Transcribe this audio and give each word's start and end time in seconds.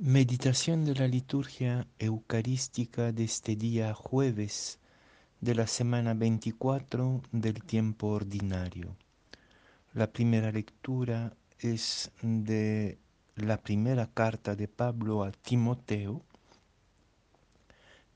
Meditación 0.00 0.84
de 0.84 0.94
la 0.94 1.08
liturgia 1.08 1.84
eucarística 1.98 3.10
de 3.10 3.24
este 3.24 3.56
día 3.56 3.94
jueves 3.94 4.78
de 5.40 5.56
la 5.56 5.66
semana 5.66 6.14
24 6.14 7.20
del 7.32 7.64
tiempo 7.64 8.06
ordinario. 8.06 8.96
La 9.94 10.06
primera 10.12 10.52
lectura 10.52 11.36
es 11.58 12.12
de 12.22 12.96
la 13.34 13.56
primera 13.56 14.06
carta 14.06 14.54
de 14.54 14.68
Pablo 14.68 15.24
a 15.24 15.32
Timoteo, 15.32 16.22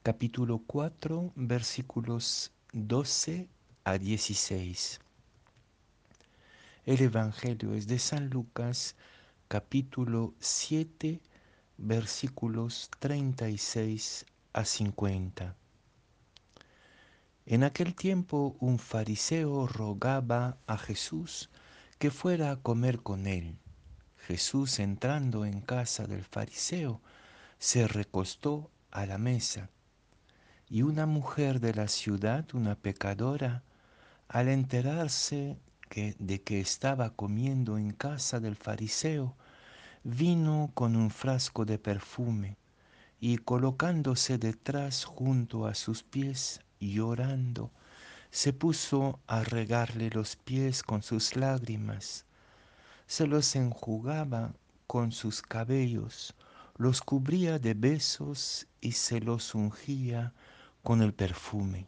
capítulo 0.05 0.63
4, 0.65 1.33
versículos 1.35 2.53
12 2.75 3.49
a 3.83 3.99
16. 3.99 5.01
El 6.87 7.01
Evangelio 7.03 7.75
es 7.75 7.89
de 7.89 7.99
San 7.99 8.31
Lucas, 8.31 8.95
capítulo 9.49 10.33
7, 10.39 11.19
versículos 11.19 11.32
36 13.01 14.27
a 14.53 14.65
50. 14.65 15.57
En 17.45 17.65
aquel 17.65 17.97
tiempo 17.97 18.57
un 18.61 18.79
fariseo 18.79 19.67
rogaba 19.67 20.59
a 20.69 20.79
Jesús 20.79 21.51
que 21.99 22.13
fuera 22.13 22.53
a 22.53 22.57
comer 22.57 23.01
con 23.01 23.27
él. 23.27 23.57
Jesús 24.17 24.79
entrando 24.79 25.45
en 25.45 25.61
casa 25.61 26.07
del 26.07 26.25
fariseo 26.25 27.01
se 27.59 27.89
recostó 27.89 28.71
a 28.93 29.05
la 29.05 29.19
mesa 29.19 29.69
y 30.69 30.83
una 30.83 31.07
mujer 31.07 31.59
de 31.59 31.75
la 31.75 31.89
ciudad, 31.89 32.47
una 32.55 32.77
pecadora, 32.77 33.65
al 34.29 34.49
enterarse 34.49 35.59
de 35.91 36.43
que 36.43 36.61
estaba 36.61 37.11
comiendo 37.11 37.77
en 37.77 37.91
casa 37.91 38.39
del 38.39 38.55
fariseo, 38.55 39.37
vino 40.05 40.73
con 40.75 40.97
un 40.97 41.11
frasco 41.11 41.65
de 41.65 41.79
perfume 41.79 42.57
y 43.21 43.39
colocándose 43.39 44.37
detrás 44.37 45.05
junto 45.05 45.67
a 45.67 45.75
sus 45.77 46.03
pies, 46.03 46.61
llorando, 46.81 47.71
se 48.33 48.53
puso 48.53 49.21
a 49.29 49.45
regarle 49.45 50.11
los 50.11 50.35
pies 50.35 50.83
con 50.83 51.03
sus 51.03 51.37
lágrimas, 51.37 52.25
se 53.07 53.29
los 53.29 53.55
enjugaba 53.55 54.55
con 54.89 55.13
sus 55.13 55.41
cabellos, 55.41 56.35
los 56.77 57.01
cubría 57.01 57.61
de 57.61 57.75
besos 57.75 58.67
y 58.81 58.93
se 58.93 59.21
los 59.21 59.55
ungía 59.55 60.33
con 60.83 61.01
el 61.01 61.15
perfume. 61.15 61.87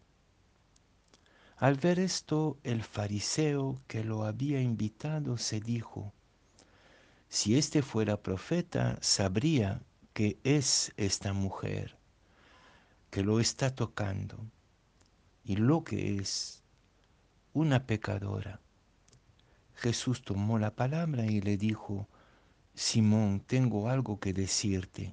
Al 1.57 1.77
ver 1.77 1.99
esto, 1.99 2.59
el 2.63 2.85
fariseo 2.85 3.81
que 3.89 4.05
lo 4.05 4.25
había 4.25 4.61
invitado 4.61 5.37
se 5.37 5.59
dijo, 5.61 6.13
si 7.35 7.57
éste 7.59 7.83
fuera 7.83 8.23
profeta, 8.23 8.97
sabría 9.01 9.83
que 10.13 10.39
es 10.45 10.93
esta 10.97 11.33
mujer, 11.33 11.99
que 13.11 13.25
lo 13.25 13.41
está 13.41 13.75
tocando, 13.75 14.39
y 15.43 15.57
lo 15.57 15.83
que 15.83 16.15
es 16.15 16.63
una 17.53 17.87
pecadora. 17.87 18.61
Jesús 19.75 20.23
tomó 20.23 20.61
la 20.61 20.77
palabra 20.77 21.27
y 21.27 21.41
le 21.41 21.57
dijo, 21.57 22.07
Simón, 22.73 23.41
tengo 23.41 23.89
algo 23.89 24.21
que 24.21 24.33
decirte. 24.33 25.13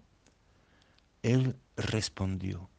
Él 1.23 1.55
respondió, 1.75 2.69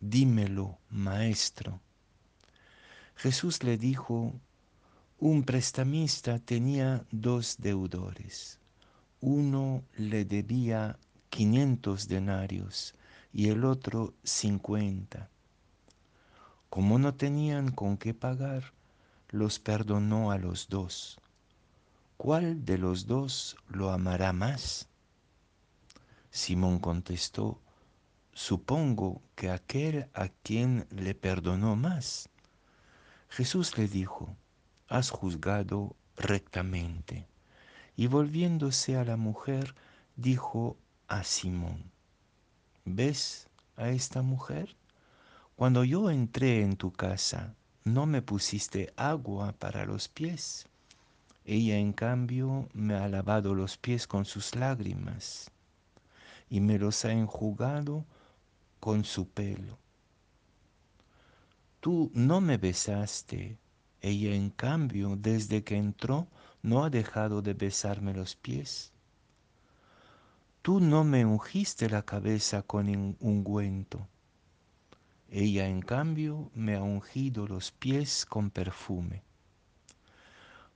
dímelo, 0.00 0.80
maestro. 0.90 1.80
Jesús 3.14 3.62
le 3.62 3.78
dijo, 3.78 4.34
un 5.20 5.44
prestamista 5.44 6.40
tenía 6.40 7.06
dos 7.12 7.58
deudores 7.60 8.58
uno 9.26 9.82
le 9.96 10.26
debía 10.26 10.98
500 11.30 12.08
denarios 12.08 12.94
y 13.32 13.48
el 13.48 13.64
otro 13.64 14.12
50. 14.22 15.30
Como 16.68 16.98
no 16.98 17.14
tenían 17.14 17.70
con 17.70 17.96
qué 17.96 18.12
pagar, 18.12 18.74
los 19.30 19.58
perdonó 19.58 20.30
a 20.30 20.36
los 20.36 20.68
dos. 20.68 21.18
¿Cuál 22.18 22.66
de 22.66 22.76
los 22.76 23.06
dos 23.06 23.56
lo 23.68 23.92
amará 23.92 24.34
más? 24.34 24.90
Simón 26.30 26.78
contestó, 26.78 27.58
supongo 28.34 29.22
que 29.36 29.48
aquel 29.48 30.10
a 30.12 30.28
quien 30.28 30.86
le 30.90 31.14
perdonó 31.14 31.76
más. 31.76 32.28
Jesús 33.30 33.78
le 33.78 33.88
dijo, 33.88 34.36
has 34.86 35.08
juzgado 35.08 35.96
rectamente. 36.14 37.26
Y 37.96 38.06
volviéndose 38.08 38.96
a 38.96 39.04
la 39.04 39.16
mujer, 39.16 39.74
dijo 40.16 40.76
a 41.08 41.22
Simón, 41.24 41.90
¿ves 42.84 43.48
a 43.76 43.90
esta 43.90 44.22
mujer? 44.22 44.76
Cuando 45.56 45.84
yo 45.84 46.10
entré 46.10 46.62
en 46.62 46.76
tu 46.76 46.92
casa, 46.92 47.54
no 47.84 48.06
me 48.06 48.22
pusiste 48.22 48.92
agua 48.96 49.52
para 49.52 49.84
los 49.84 50.08
pies. 50.08 50.66
Ella 51.44 51.76
en 51.76 51.92
cambio 51.92 52.68
me 52.72 52.94
ha 52.94 53.06
lavado 53.08 53.54
los 53.54 53.76
pies 53.76 54.06
con 54.06 54.24
sus 54.24 54.56
lágrimas 54.56 55.50
y 56.48 56.60
me 56.60 56.78
los 56.78 57.04
ha 57.04 57.12
enjugado 57.12 58.04
con 58.80 59.04
su 59.04 59.28
pelo. 59.28 59.78
Tú 61.80 62.10
no 62.14 62.40
me 62.40 62.56
besaste, 62.56 63.58
ella 64.04 64.34
en 64.34 64.50
cambio 64.50 65.16
desde 65.16 65.64
que 65.64 65.78
entró 65.78 66.28
no 66.62 66.84
ha 66.84 66.90
dejado 66.90 67.40
de 67.40 67.54
besarme 67.54 68.12
los 68.12 68.36
pies. 68.36 68.92
Tú 70.60 70.78
no 70.78 71.04
me 71.04 71.24
ungiste 71.24 71.88
la 71.88 72.02
cabeza 72.02 72.60
con 72.60 73.16
ungüento. 73.18 74.06
Ella 75.30 75.66
en 75.68 75.80
cambio 75.80 76.50
me 76.54 76.74
ha 76.74 76.82
ungido 76.82 77.46
los 77.46 77.72
pies 77.72 78.26
con 78.26 78.50
perfume. 78.50 79.22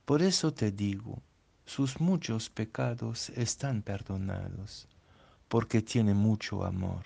Por 0.05 0.23
eso 0.23 0.51
te 0.51 0.71
digo, 0.71 1.21
sus 1.67 2.01
muchos 2.01 2.49
pecados 2.49 3.29
están 3.29 3.83
perdonados, 3.83 4.87
porque 5.47 5.83
tiene 5.83 6.15
mucho 6.15 6.65
amor. 6.65 7.05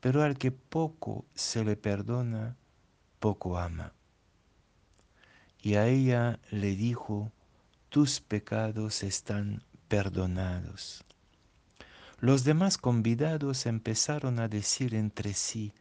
Pero 0.00 0.22
al 0.22 0.38
que 0.38 0.50
poco 0.50 1.26
se 1.34 1.62
le 1.62 1.76
perdona, 1.76 2.56
poco 3.20 3.58
ama. 3.58 3.92
Y 5.68 5.74
a 5.74 5.86
ella 5.86 6.40
le 6.50 6.74
dijo, 6.76 7.30
tus 7.90 8.22
pecados 8.22 9.02
están 9.02 9.62
perdonados. 9.88 11.04
Los 12.20 12.42
demás 12.44 12.78
convidados 12.78 13.66
empezaron 13.66 14.38
a 14.38 14.48
decir 14.48 14.94
entre 14.94 15.34
sí, 15.34 15.74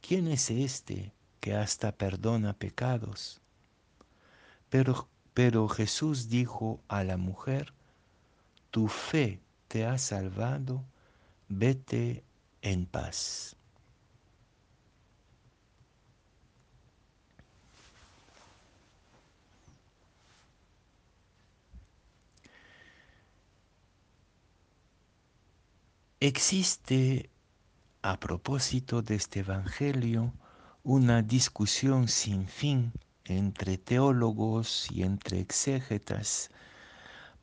¿quién 0.00 0.26
es 0.28 0.50
este 0.50 1.12
que 1.40 1.54
hasta 1.54 1.92
perdona 1.92 2.54
pecados? 2.54 3.42
Pero, 4.70 5.06
pero 5.34 5.68
Jesús 5.68 6.30
dijo 6.30 6.80
a 6.88 7.04
la 7.04 7.18
mujer, 7.18 7.74
tu 8.70 8.88
fe 8.88 9.42
te 9.68 9.84
ha 9.84 9.98
salvado, 9.98 10.82
vete 11.50 12.24
en 12.62 12.86
paz. 12.86 13.55
Existe, 26.20 27.28
a 28.00 28.18
propósito 28.18 29.02
de 29.02 29.16
este 29.16 29.40
Evangelio, 29.40 30.32
una 30.82 31.20
discusión 31.20 32.08
sin 32.08 32.48
fin 32.48 32.92
entre 33.24 33.76
teólogos 33.76 34.90
y 34.90 35.02
entre 35.02 35.40
exégetas 35.40 36.50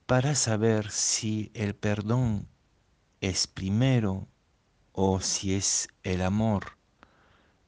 para 0.08 0.34
saber 0.34 0.90
si 0.90 1.52
el 1.54 1.76
perdón 1.76 2.48
es 3.22 3.46
primero 3.46 4.28
o 4.92 5.20
si 5.20 5.54
es 5.54 5.88
el 6.02 6.24
amor 6.24 6.78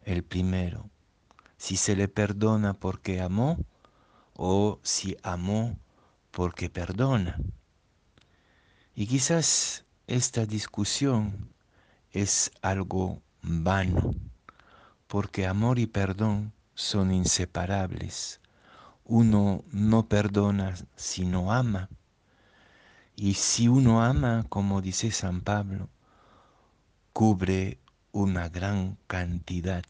el 0.06 0.24
primero, 0.24 0.90
si 1.58 1.78
se 1.78 1.96
le 1.96 2.08
perdona 2.08 2.74
porque 2.74 3.22
amó 3.22 3.58
o 4.34 4.80
si 4.81 5.18
amó 5.22 5.78
porque 6.31 6.69
perdona. 6.69 7.40
Y 8.96 9.08
quizás 9.08 9.85
esta 10.07 10.46
discusión 10.46 11.50
es 12.12 12.52
algo 12.62 13.22
vano, 13.42 14.13
porque 15.07 15.48
amor 15.48 15.80
y 15.80 15.88
perdón 15.88 16.54
son 16.75 17.12
inseparables. 17.12 18.40
Uno 19.04 19.63
no 19.72 20.07
perdona 20.07 20.75
si 20.96 21.25
no 21.25 21.52
ama. 21.52 21.90
Y 23.16 23.36
si 23.36 23.68
uno 23.68 24.04
ama, 24.04 24.46
como 24.50 24.81
dice 24.81 25.12
San 25.12 25.42
Pablo, 25.42 25.90
cubre 27.13 27.80
una 28.12 28.50
gran 28.50 28.98
cantidad 29.08 29.86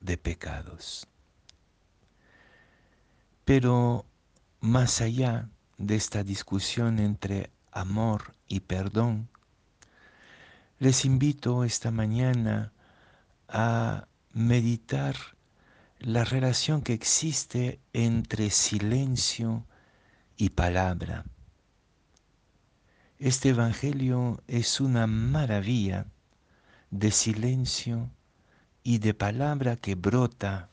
de 0.00 0.18
pecados. 0.18 1.06
Pero 3.44 4.04
más 4.60 5.00
allá 5.00 5.48
de 5.78 5.96
esta 5.96 6.22
discusión 6.22 6.98
entre 6.98 7.50
amor 7.72 8.34
y 8.46 8.60
perdón, 8.60 9.28
les 10.80 11.04
invito 11.04 11.62
esta 11.62 11.90
mañana 11.90 12.72
a 13.48 14.08
meditar 14.32 15.14
la 15.98 16.24
relación 16.24 16.80
que 16.80 16.94
existe 16.94 17.80
entre 17.92 18.48
silencio 18.48 19.66
y 20.38 20.48
palabra. 20.48 21.26
Este 23.18 23.50
Evangelio 23.50 24.42
es 24.48 24.80
una 24.80 25.06
maravilla 25.06 26.06
de 26.90 27.10
silencio 27.10 28.10
y 28.82 28.98
de 28.98 29.12
palabra 29.12 29.76
que 29.76 29.94
brota 29.96 30.70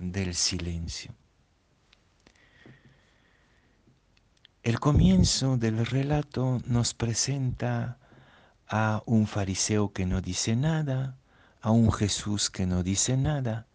del 0.00 0.34
silencio. 0.34 1.14
El 4.64 4.80
comienzo 4.80 5.56
del 5.56 5.86
relato 5.86 6.60
nos 6.66 6.94
presenta 6.94 8.00
a 8.68 9.02
un 9.06 9.26
fariseo 9.26 9.92
que 9.92 10.06
no 10.06 10.20
dice 10.20 10.56
nada, 10.56 11.16
a 11.60 11.70
un 11.70 11.92
Jesús 11.92 12.50
que 12.50 12.66
no 12.66 12.82
dice 12.82 13.16
nada 13.16 13.66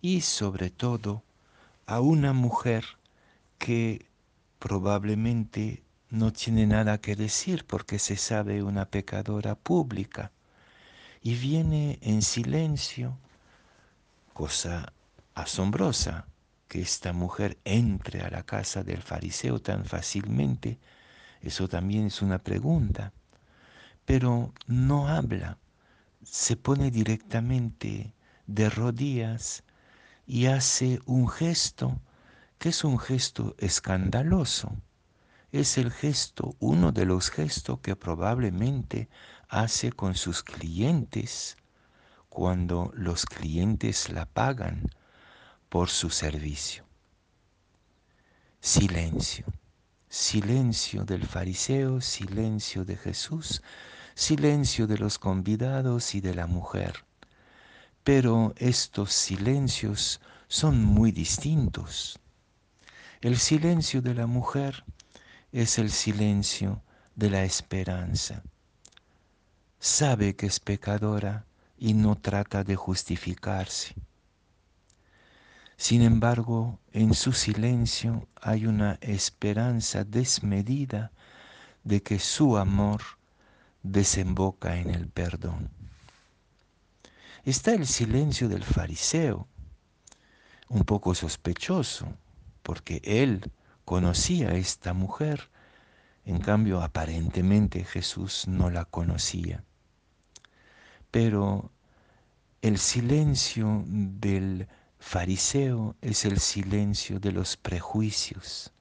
y 0.00 0.22
sobre 0.22 0.70
todo 0.70 1.22
a 1.86 2.00
una 2.00 2.32
mujer 2.32 2.84
que 3.58 4.06
probablemente 4.58 5.82
no 6.10 6.32
tiene 6.32 6.66
nada 6.66 6.98
que 6.98 7.16
decir 7.16 7.64
porque 7.66 7.98
se 7.98 8.16
sabe 8.16 8.62
una 8.62 8.86
pecadora 8.86 9.54
pública. 9.54 10.32
Y 11.22 11.34
viene 11.34 11.98
en 12.02 12.22
silencio, 12.22 13.16
cosa 14.32 14.92
asombrosa 15.34 16.26
que 16.68 16.80
esta 16.80 17.12
mujer 17.12 17.58
entre 17.64 18.22
a 18.22 18.30
la 18.30 18.42
casa 18.42 18.82
del 18.82 19.02
fariseo 19.02 19.60
tan 19.60 19.84
fácilmente, 19.84 20.78
eso 21.42 21.68
también 21.68 22.06
es 22.06 22.22
una 22.22 22.38
pregunta, 22.38 23.12
pero 24.10 24.52
no 24.66 25.06
habla, 25.06 25.56
se 26.24 26.56
pone 26.56 26.90
directamente 26.90 28.12
de 28.48 28.68
rodillas 28.68 29.62
y 30.26 30.46
hace 30.46 30.98
un 31.06 31.28
gesto 31.28 32.00
que 32.58 32.70
es 32.70 32.82
un 32.82 32.98
gesto 32.98 33.54
escandaloso. 33.58 34.72
Es 35.52 35.78
el 35.78 35.92
gesto, 35.92 36.56
uno 36.58 36.90
de 36.90 37.04
los 37.04 37.30
gestos 37.30 37.78
que 37.78 37.94
probablemente 37.94 39.08
hace 39.48 39.92
con 39.92 40.16
sus 40.16 40.42
clientes 40.42 41.56
cuando 42.28 42.90
los 42.96 43.24
clientes 43.26 44.08
la 44.10 44.26
pagan 44.26 44.90
por 45.68 45.88
su 45.88 46.10
servicio. 46.10 46.84
Silencio, 48.60 49.46
silencio 50.08 51.04
del 51.04 51.24
fariseo, 51.24 52.00
silencio 52.00 52.84
de 52.84 52.96
Jesús, 52.96 53.62
silencio 54.20 54.86
de 54.86 54.98
los 54.98 55.18
convidados 55.18 56.14
y 56.14 56.20
de 56.20 56.34
la 56.34 56.46
mujer. 56.46 57.04
Pero 58.04 58.54
estos 58.56 59.12
silencios 59.12 60.20
son 60.48 60.82
muy 60.84 61.12
distintos. 61.12 62.18
El 63.20 63.36
silencio 63.38 64.02
de 64.02 64.14
la 64.14 64.26
mujer 64.26 64.84
es 65.52 65.78
el 65.78 65.90
silencio 65.90 66.82
de 67.14 67.30
la 67.30 67.44
esperanza 67.44 68.42
sabe 69.80 70.36
que 70.36 70.46
es 70.46 70.60
pecadora 70.60 71.46
y 71.78 71.94
no 71.94 72.14
trata 72.14 72.62
de 72.62 72.76
justificarse. 72.76 73.94
Sin 75.78 76.02
embargo, 76.02 76.78
en 76.92 77.14
su 77.14 77.32
silencio 77.32 78.28
hay 78.36 78.66
una 78.66 78.98
esperanza 79.00 80.04
desmedida 80.04 81.10
de 81.82 82.02
que 82.02 82.18
su 82.18 82.58
amor 82.58 83.00
desemboca 83.82 84.76
en 84.76 84.90
el 84.90 85.08
perdón. 85.08 85.70
Está 87.44 87.72
el 87.72 87.86
silencio 87.86 88.48
del 88.48 88.64
fariseo, 88.64 89.48
un 90.68 90.84
poco 90.84 91.14
sospechoso, 91.14 92.06
porque 92.62 93.00
él 93.04 93.50
conocía 93.84 94.50
a 94.50 94.54
esta 94.54 94.92
mujer, 94.92 95.50
en 96.24 96.38
cambio 96.38 96.82
aparentemente 96.82 97.84
Jesús 97.84 98.46
no 98.46 98.70
la 98.70 98.84
conocía. 98.84 99.64
Pero 101.10 101.72
el 102.62 102.78
silencio 102.78 103.84
del 103.86 104.68
fariseo 104.98 105.96
es 106.02 106.26
el 106.26 106.38
silencio 106.38 107.18
de 107.18 107.32
los 107.32 107.56
prejuicios, 107.56 108.72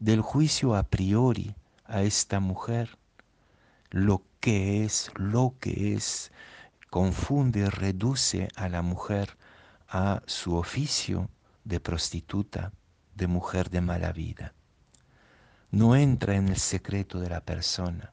del 0.00 0.20
juicio 0.20 0.74
a 0.74 0.82
priori 0.82 1.54
a 1.84 2.02
esta 2.02 2.40
mujer, 2.40 2.98
lo 3.94 4.24
que 4.40 4.82
es, 4.84 5.12
lo 5.14 5.54
que 5.60 5.94
es, 5.94 6.32
confunde, 6.90 7.70
reduce 7.70 8.48
a 8.56 8.68
la 8.68 8.82
mujer 8.82 9.36
a 9.88 10.20
su 10.26 10.56
oficio 10.56 11.30
de 11.62 11.78
prostituta, 11.78 12.72
de 13.14 13.28
mujer 13.28 13.70
de 13.70 13.80
mala 13.80 14.10
vida. 14.10 14.52
No 15.70 15.94
entra 15.94 16.34
en 16.34 16.48
el 16.48 16.56
secreto 16.56 17.20
de 17.20 17.28
la 17.28 17.40
persona, 17.40 18.12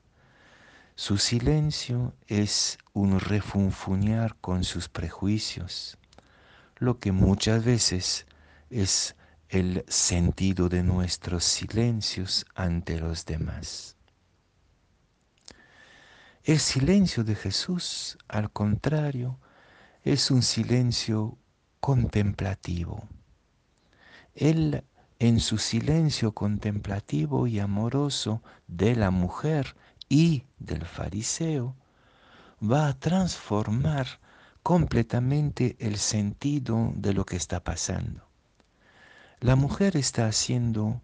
su 0.94 1.18
silencio 1.18 2.14
es 2.28 2.78
un 2.94 3.20
refunfuñar 3.20 4.36
con 4.40 4.64
sus 4.64 4.88
prejuicios, 4.88 5.98
lo 6.78 7.00
que 7.00 7.12
muchas 7.12 7.66
veces 7.66 8.28
es 8.70 9.16
el 9.50 9.84
sentido 9.88 10.70
de 10.70 10.84
nuestros 10.84 11.44
silencios 11.44 12.46
ante 12.54 13.00
los 13.00 13.26
demás. 13.26 13.98
El 16.44 16.60
silencio 16.60 17.24
de 17.24 17.36
Jesús, 17.36 18.18
al 18.28 18.52
contrario, 18.52 19.40
es 20.04 20.32
un 20.32 20.42
silencio 20.42 21.38
contemplativo. 21.80 23.08
Él, 24.34 24.84
en 25.20 25.40
su 25.40 25.58
silencio 25.60 26.32
contemplativo 26.34 27.46
y 27.46 27.60
amoroso 27.60 28.42
de 28.68 28.96
la 28.96 29.12
mujer, 29.12 29.76
y 30.12 30.44
del 30.60 30.84
fariseo 30.86 31.78
va 32.62 32.90
a 32.90 33.00
transformar 33.00 34.20
completamente 34.62 35.78
el 35.80 35.98
sentido 35.98 36.92
de 36.96 37.14
lo 37.14 37.24
que 37.24 37.38
está 37.38 37.64
pasando. 37.64 38.28
La 39.40 39.56
mujer 39.56 39.96
está 39.96 40.28
haciendo 40.28 41.02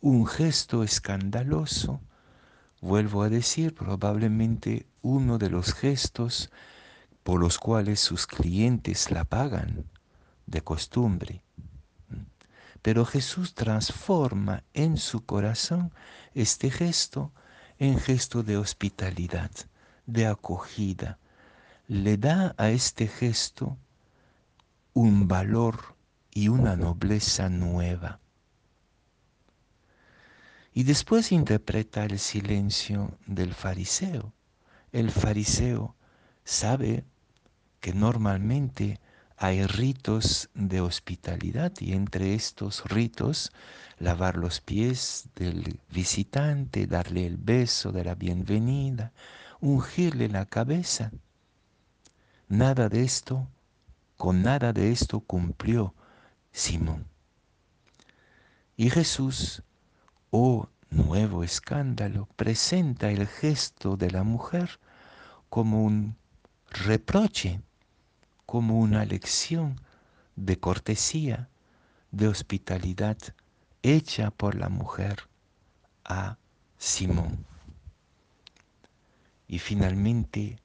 un 0.00 0.26
gesto 0.26 0.82
escandaloso, 0.82 2.00
vuelvo 2.82 3.22
a 3.22 3.30
decir, 3.30 3.74
probablemente 3.74 4.86
uno 5.00 5.38
de 5.38 5.48
los 5.48 5.72
gestos 5.72 6.50
por 7.22 7.40
los 7.40 7.56
cuales 7.58 8.00
sus 8.00 8.26
clientes 8.26 9.10
la 9.10 9.24
pagan 9.24 9.86
de 10.46 10.60
costumbre. 10.60 11.42
Pero 12.82 13.06
Jesús 13.06 13.54
transforma 13.54 14.64
en 14.74 14.98
su 14.98 15.24
corazón 15.24 15.92
este 16.34 16.70
gesto 16.70 17.32
en 17.78 17.98
gesto 17.98 18.42
de 18.42 18.56
hospitalidad, 18.56 19.50
de 20.06 20.26
acogida. 20.26 21.18
Le 21.86 22.16
da 22.16 22.54
a 22.58 22.70
este 22.70 23.06
gesto 23.06 23.76
un 24.92 25.28
valor 25.28 25.94
y 26.32 26.48
una 26.48 26.76
nobleza 26.76 27.48
nueva. 27.48 28.21
Y 30.74 30.84
después 30.84 31.32
interpreta 31.32 32.04
el 32.04 32.18
silencio 32.18 33.18
del 33.26 33.52
fariseo. 33.52 34.32
El 34.90 35.10
fariseo 35.10 35.94
sabe 36.44 37.04
que 37.80 37.92
normalmente 37.92 39.00
hay 39.36 39.66
ritos 39.66 40.50
de 40.54 40.80
hospitalidad 40.80 41.72
y 41.80 41.92
entre 41.92 42.34
estos 42.34 42.84
ritos 42.84 43.52
lavar 43.98 44.36
los 44.36 44.60
pies 44.60 45.28
del 45.34 45.80
visitante, 45.90 46.86
darle 46.86 47.26
el 47.26 47.36
beso 47.36 47.92
de 47.92 48.04
la 48.04 48.14
bienvenida, 48.14 49.12
ungirle 49.60 50.28
la 50.28 50.46
cabeza. 50.46 51.10
Nada 52.48 52.88
de 52.88 53.02
esto, 53.02 53.48
con 54.16 54.42
nada 54.42 54.72
de 54.72 54.92
esto 54.92 55.20
cumplió 55.20 55.94
Simón. 56.52 57.06
Y 58.76 58.90
Jesús, 58.90 59.62
oh 60.32 60.68
nuevo 60.90 61.44
escándalo, 61.44 62.26
presenta 62.36 63.10
el 63.10 63.28
gesto 63.28 63.96
de 63.96 64.10
la 64.10 64.24
mujer 64.24 64.80
como 65.50 65.84
un 65.84 66.16
reproche 66.70 67.60
como 68.46 68.78
una 68.80 69.04
lección 69.04 69.80
de 70.36 70.58
cortesía, 70.58 71.48
de 72.10 72.28
hospitalidad 72.28 73.18
hecha 73.82 74.30
por 74.30 74.54
la 74.54 74.70
mujer 74.70 75.28
a 76.04 76.38
Simón. 76.78 77.44
Y 79.46 79.58
finalmente 79.58 80.58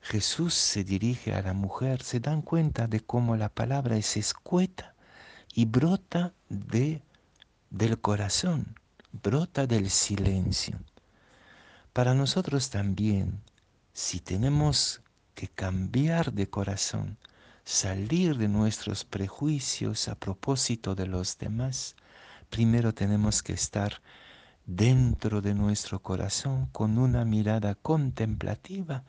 Jesús 0.00 0.54
se 0.54 0.84
dirige 0.84 1.34
a 1.34 1.42
la 1.42 1.52
mujer, 1.52 2.02
se 2.02 2.18
dan 2.18 2.40
cuenta 2.40 2.86
de 2.86 3.00
cómo 3.00 3.36
la 3.36 3.50
palabra 3.50 3.96
es 3.96 4.16
escueta 4.16 4.94
y 5.54 5.66
brota 5.66 6.32
de, 6.48 7.02
del 7.68 8.00
corazón, 8.00 8.74
brota 9.12 9.66
del 9.66 9.90
silencio. 9.90 10.80
Para 11.92 12.14
nosotros 12.14 12.70
también 12.70 13.42
si 13.92 14.20
tenemos 14.20 15.02
que 15.34 15.48
cambiar 15.48 16.32
de 16.32 16.48
corazón, 16.48 17.18
salir 17.64 18.38
de 18.38 18.48
nuestros 18.48 19.04
prejuicios 19.04 20.08
a 20.08 20.14
propósito 20.14 20.94
de 20.94 21.06
los 21.06 21.36
demás, 21.38 21.94
primero 22.48 22.94
tenemos 22.94 23.42
que 23.42 23.52
estar 23.52 24.00
dentro 24.64 25.42
de 25.42 25.54
nuestro 25.54 26.00
corazón 26.00 26.66
con 26.72 26.98
una 26.98 27.24
mirada 27.24 27.74
contemplativa 27.74 29.04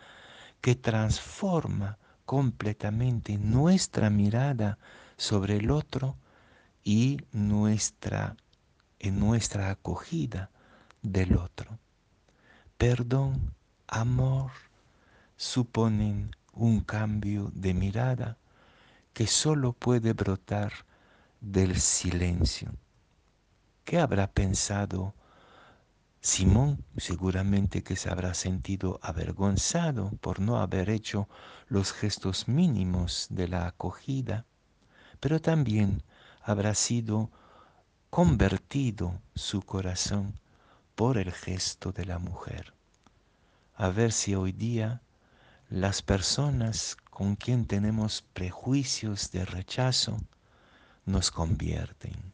que 0.60 0.76
transforma 0.76 1.98
completamente 2.26 3.38
nuestra 3.38 4.10
mirada 4.10 4.78
sobre 5.18 5.58
el 5.58 5.72
otro 5.72 6.18
y 6.84 7.20
nuestra 7.32 8.36
en 9.04 9.20
nuestra 9.20 9.70
acogida 9.70 10.50
del 11.02 11.36
otro. 11.36 11.78
Perdón, 12.78 13.54
amor, 13.86 14.52
suponen 15.36 16.34
un 16.54 16.80
cambio 16.80 17.52
de 17.54 17.74
mirada 17.74 18.38
que 19.12 19.28
solo 19.28 19.74
puede 19.74 20.14
brotar 20.14 20.72
del 21.42 21.82
silencio. 21.82 22.72
¿Qué 23.84 24.00
habrá 24.00 24.32
pensado 24.32 25.14
Simón? 26.22 26.86
Seguramente 26.96 27.84
que 27.84 27.98
se 27.98 28.10
habrá 28.10 28.34
sentido 28.34 29.02
avergonzado 29.04 30.12
por 30.22 30.40
no 30.40 30.60
haber 30.60 30.90
hecho 30.90 31.28
los 31.68 31.92
gestos 31.92 32.48
mínimos 32.48 33.28
de 33.30 33.50
la 33.50 33.68
acogida, 33.68 34.46
pero 35.20 35.42
también 35.42 36.04
habrá 36.42 36.74
sido 36.74 37.30
convertido 38.14 39.20
su 39.34 39.64
corazón 39.64 40.40
por 40.94 41.18
el 41.18 41.32
gesto 41.32 41.92
de 41.92 42.06
la 42.06 42.20
mujer. 42.20 42.72
A 43.76 43.90
ver 43.90 44.12
si 44.12 44.36
hoy 44.36 44.52
día 44.52 45.02
las 45.68 46.04
personas 46.04 46.96
con 47.10 47.36
quien 47.36 47.66
tenemos 47.66 48.24
prejuicios 48.34 49.32
de 49.32 49.46
rechazo 49.46 50.20
nos 51.08 51.32
convierten. 51.32 52.33